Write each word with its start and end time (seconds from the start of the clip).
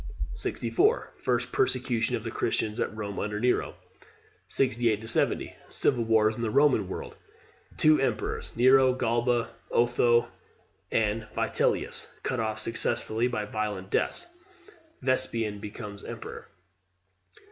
64. 0.33 1.11
First 1.15 1.51
persecution 1.51 2.15
of 2.15 2.23
the 2.23 2.31
Christians 2.31 2.79
at 2.79 2.97
Rome 2.97 3.19
under 3.19 3.39
Nero. 3.39 3.75
68 4.47 5.07
70. 5.07 5.55
Civil 5.69 6.03
wars 6.05 6.35
in 6.35 6.41
the 6.41 6.49
Roman 6.49 6.87
World. 6.89 7.17
The 7.77 8.01
emperors 8.01 8.51
Nero, 8.55 8.93
Galba, 8.93 9.51
Otho, 9.69 10.27
and 10.91 11.27
Vitellius, 11.35 12.15
cut 12.23 12.39
off 12.39 12.57
successively 12.57 13.27
by 13.27 13.45
violent 13.45 13.91
deaths. 13.91 14.25
Vespasian 15.03 15.59
becomes 15.59 16.03
emperor. 16.03 16.47